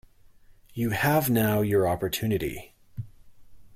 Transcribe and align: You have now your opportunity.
You 0.73 0.89
have 0.89 1.29
now 1.29 1.61
your 1.61 1.87
opportunity. 1.87 2.73